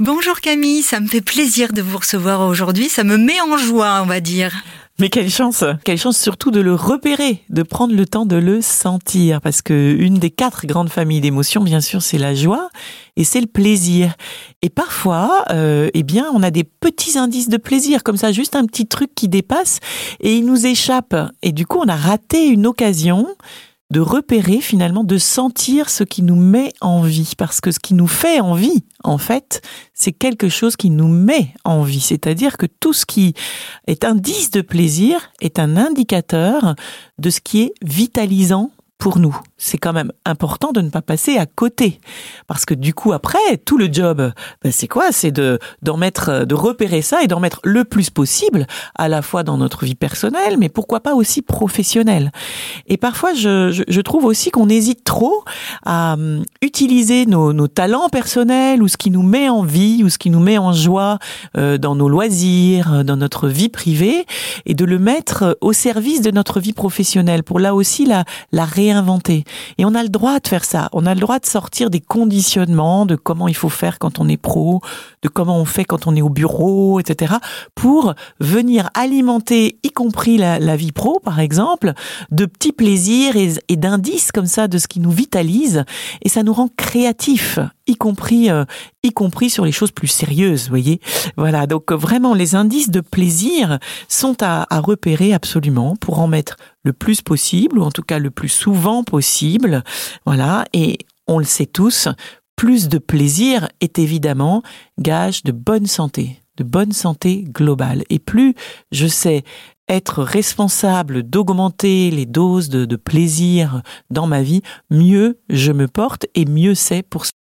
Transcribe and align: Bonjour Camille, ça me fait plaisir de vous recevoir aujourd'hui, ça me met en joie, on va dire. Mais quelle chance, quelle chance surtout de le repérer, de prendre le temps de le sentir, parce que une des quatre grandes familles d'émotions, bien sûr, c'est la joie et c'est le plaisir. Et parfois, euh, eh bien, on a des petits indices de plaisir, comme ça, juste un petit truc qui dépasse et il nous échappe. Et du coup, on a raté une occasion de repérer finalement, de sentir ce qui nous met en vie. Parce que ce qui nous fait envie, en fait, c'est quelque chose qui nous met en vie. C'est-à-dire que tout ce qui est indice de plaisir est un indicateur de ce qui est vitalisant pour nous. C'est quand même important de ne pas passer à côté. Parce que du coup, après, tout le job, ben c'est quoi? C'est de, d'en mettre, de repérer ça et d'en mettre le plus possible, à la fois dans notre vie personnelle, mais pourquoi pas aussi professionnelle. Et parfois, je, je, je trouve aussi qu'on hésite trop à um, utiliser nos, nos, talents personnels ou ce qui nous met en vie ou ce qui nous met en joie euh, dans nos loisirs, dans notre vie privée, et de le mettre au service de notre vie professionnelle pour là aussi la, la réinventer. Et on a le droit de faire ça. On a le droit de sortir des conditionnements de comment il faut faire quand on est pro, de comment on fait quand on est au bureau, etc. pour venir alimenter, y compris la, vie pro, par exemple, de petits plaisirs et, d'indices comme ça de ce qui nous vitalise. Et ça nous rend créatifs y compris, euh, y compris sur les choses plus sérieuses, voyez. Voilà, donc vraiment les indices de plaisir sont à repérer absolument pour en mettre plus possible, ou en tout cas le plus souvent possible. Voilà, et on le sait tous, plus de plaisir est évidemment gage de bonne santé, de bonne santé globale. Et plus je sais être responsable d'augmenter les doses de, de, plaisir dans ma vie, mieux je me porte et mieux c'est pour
Bonjour 0.00 0.38
Camille, 0.40 0.82
ça 0.84 1.00
me 1.00 1.08
fait 1.08 1.20
plaisir 1.20 1.72
de 1.72 1.82
vous 1.82 1.98
recevoir 1.98 2.48
aujourd'hui, 2.48 2.88
ça 2.88 3.02
me 3.02 3.16
met 3.16 3.40
en 3.40 3.56
joie, 3.56 3.98
on 4.00 4.06
va 4.06 4.20
dire. 4.20 4.52
Mais 5.00 5.08
quelle 5.08 5.28
chance, 5.28 5.64
quelle 5.84 5.98
chance 5.98 6.16
surtout 6.16 6.52
de 6.52 6.60
le 6.60 6.72
repérer, 6.72 7.42
de 7.50 7.64
prendre 7.64 7.92
le 7.96 8.06
temps 8.06 8.24
de 8.24 8.36
le 8.36 8.60
sentir, 8.60 9.40
parce 9.40 9.60
que 9.60 9.96
une 9.98 10.14
des 10.14 10.30
quatre 10.30 10.66
grandes 10.66 10.88
familles 10.88 11.20
d'émotions, 11.20 11.64
bien 11.64 11.80
sûr, 11.80 12.00
c'est 12.00 12.16
la 12.16 12.32
joie 12.36 12.70
et 13.16 13.24
c'est 13.24 13.40
le 13.40 13.48
plaisir. 13.48 14.14
Et 14.62 14.70
parfois, 14.70 15.44
euh, 15.50 15.90
eh 15.94 16.04
bien, 16.04 16.28
on 16.32 16.44
a 16.44 16.52
des 16.52 16.62
petits 16.62 17.18
indices 17.18 17.48
de 17.48 17.56
plaisir, 17.56 18.04
comme 18.04 18.16
ça, 18.16 18.30
juste 18.30 18.54
un 18.54 18.66
petit 18.66 18.86
truc 18.86 19.16
qui 19.16 19.26
dépasse 19.26 19.80
et 20.20 20.36
il 20.36 20.46
nous 20.46 20.64
échappe. 20.64 21.16
Et 21.42 21.50
du 21.50 21.66
coup, 21.66 21.78
on 21.84 21.88
a 21.88 21.96
raté 21.96 22.46
une 22.46 22.68
occasion 22.68 23.26
de 23.90 24.00
repérer 24.00 24.60
finalement, 24.60 25.02
de 25.02 25.16
sentir 25.18 25.88
ce 25.88 26.04
qui 26.04 26.22
nous 26.22 26.36
met 26.36 26.72
en 26.80 27.02
vie. 27.02 27.32
Parce 27.36 27.60
que 27.60 27.70
ce 27.70 27.78
qui 27.78 27.94
nous 27.94 28.06
fait 28.06 28.40
envie, 28.40 28.84
en 29.02 29.18
fait, 29.18 29.62
c'est 29.94 30.12
quelque 30.12 30.48
chose 30.48 30.76
qui 30.76 30.90
nous 30.90 31.08
met 31.08 31.54
en 31.64 31.82
vie. 31.82 32.00
C'est-à-dire 32.00 32.56
que 32.58 32.66
tout 32.66 32.92
ce 32.92 33.06
qui 33.06 33.34
est 33.86 34.04
indice 34.04 34.50
de 34.50 34.60
plaisir 34.60 35.30
est 35.40 35.58
un 35.58 35.76
indicateur 35.76 36.74
de 37.18 37.30
ce 37.30 37.40
qui 37.40 37.62
est 37.62 37.72
vitalisant 37.82 38.70
pour 38.98 39.18
nous. 39.18 39.38
C'est 39.58 39.78
quand 39.78 39.92
même 39.92 40.12
important 40.24 40.72
de 40.72 40.80
ne 40.80 40.88
pas 40.88 41.02
passer 41.02 41.36
à 41.36 41.46
côté. 41.46 42.00
Parce 42.46 42.64
que 42.64 42.74
du 42.74 42.94
coup, 42.94 43.12
après, 43.12 43.58
tout 43.64 43.76
le 43.76 43.92
job, 43.92 44.32
ben 44.62 44.72
c'est 44.72 44.86
quoi? 44.86 45.10
C'est 45.10 45.32
de, 45.32 45.58
d'en 45.82 45.96
mettre, 45.96 46.44
de 46.44 46.54
repérer 46.54 47.02
ça 47.02 47.22
et 47.22 47.26
d'en 47.26 47.40
mettre 47.40 47.60
le 47.64 47.84
plus 47.84 48.10
possible, 48.10 48.66
à 48.96 49.08
la 49.08 49.20
fois 49.20 49.42
dans 49.42 49.58
notre 49.58 49.84
vie 49.84 49.94
personnelle, 49.94 50.56
mais 50.58 50.68
pourquoi 50.68 51.00
pas 51.00 51.14
aussi 51.14 51.42
professionnelle. 51.42 52.30
Et 52.86 52.96
parfois, 52.96 53.34
je, 53.34 53.70
je, 53.70 53.82
je 53.86 54.00
trouve 54.00 54.24
aussi 54.24 54.50
qu'on 54.50 54.68
hésite 54.68 55.04
trop 55.04 55.44
à 55.84 56.14
um, 56.14 56.44
utiliser 56.62 57.26
nos, 57.26 57.52
nos, 57.52 57.68
talents 57.68 58.08
personnels 58.08 58.82
ou 58.82 58.88
ce 58.88 58.96
qui 58.96 59.10
nous 59.10 59.22
met 59.22 59.48
en 59.48 59.62
vie 59.62 60.02
ou 60.04 60.08
ce 60.08 60.18
qui 60.18 60.30
nous 60.30 60.40
met 60.40 60.58
en 60.58 60.72
joie 60.72 61.18
euh, 61.56 61.78
dans 61.78 61.94
nos 61.94 62.08
loisirs, 62.08 63.04
dans 63.04 63.16
notre 63.16 63.48
vie 63.48 63.68
privée, 63.68 64.24
et 64.66 64.74
de 64.74 64.84
le 64.84 64.98
mettre 64.98 65.58
au 65.60 65.72
service 65.72 66.22
de 66.22 66.30
notre 66.30 66.60
vie 66.60 66.72
professionnelle 66.72 67.42
pour 67.42 67.58
là 67.58 67.74
aussi 67.74 68.06
la, 68.06 68.24
la 68.52 68.64
réinventer. 68.64 69.44
Et 69.78 69.84
on 69.84 69.94
a 69.94 70.02
le 70.02 70.08
droit 70.08 70.40
de 70.40 70.48
faire 70.48 70.64
ça. 70.64 70.88
On 70.92 71.06
a 71.06 71.14
le 71.14 71.20
droit 71.20 71.38
de 71.38 71.46
sortir 71.46 71.90
des 71.90 72.00
conditionnements 72.00 73.06
de 73.06 73.16
comment 73.16 73.48
il 73.48 73.56
faut 73.56 73.68
faire 73.68 73.98
quand 73.98 74.18
on 74.18 74.28
est 74.28 74.36
pro, 74.36 74.80
de 75.22 75.28
comment 75.28 75.58
on 75.58 75.64
fait 75.64 75.84
quand 75.84 76.06
on 76.06 76.14
est 76.14 76.22
au 76.22 76.28
bureau, 76.28 77.00
etc. 77.00 77.34
pour 77.74 78.14
venir 78.40 78.90
alimenter, 78.94 79.78
y 79.82 79.90
compris 79.90 80.38
la, 80.38 80.76
vie 80.76 80.92
pro, 80.92 81.20
par 81.20 81.40
exemple, 81.40 81.92
de 82.30 82.46
petits 82.46 82.72
plaisirs 82.72 83.34
et, 83.36 83.76
d'indices 83.76 84.32
comme 84.32 84.46
ça 84.46 84.68
de 84.68 84.78
ce 84.78 84.88
qui 84.88 85.00
nous 85.00 85.10
vitalise. 85.10 85.84
Et 86.22 86.28
ça 86.28 86.42
nous 86.42 86.52
rend 86.52 86.68
créatifs 86.76 87.58
y 87.88 87.96
compris, 87.96 88.50
euh, 88.50 88.64
y 89.02 89.12
compris 89.12 89.48
sur 89.48 89.64
les 89.64 89.72
choses 89.72 89.92
plus 89.92 90.08
sérieuses, 90.08 90.68
voyez. 90.68 91.00
Voilà, 91.36 91.66
donc 91.66 91.90
vraiment 91.90 92.34
les 92.34 92.54
indices 92.54 92.90
de 92.90 93.00
plaisir 93.00 93.78
sont 94.08 94.36
à 94.42 94.66
repérer 94.80 95.32
absolument 95.32 95.96
pour 95.96 96.20
en 96.20 96.28
mettre 96.28 96.56
plus 96.92 97.22
possible, 97.22 97.78
ou 97.78 97.82
en 97.82 97.90
tout 97.90 98.02
cas 98.02 98.18
le 98.18 98.30
plus 98.30 98.48
souvent 98.48 99.04
possible. 99.04 99.82
Voilà, 100.26 100.64
et 100.72 100.98
on 101.26 101.38
le 101.38 101.44
sait 101.44 101.66
tous, 101.66 102.08
plus 102.56 102.88
de 102.88 102.98
plaisir 102.98 103.68
est 103.80 103.98
évidemment 103.98 104.62
gage 104.98 105.44
de 105.44 105.52
bonne 105.52 105.86
santé, 105.86 106.42
de 106.56 106.64
bonne 106.64 106.92
santé 106.92 107.44
globale. 107.44 108.02
Et 108.10 108.18
plus 108.18 108.54
je 108.90 109.06
sais 109.06 109.44
être 109.88 110.22
responsable 110.22 111.22
d'augmenter 111.22 112.10
les 112.10 112.26
doses 112.26 112.68
de, 112.68 112.84
de, 112.84 112.96
plaisir 112.96 113.82
dans 114.10 114.26
ma 114.26 114.42
vie, 114.42 114.60
mieux 114.90 115.38
je 115.48 115.72
me 115.72 115.88
porte 115.88 116.26
et 116.34 116.44
mieux 116.44 116.74
c'est 116.74 117.02
pour 117.02 117.24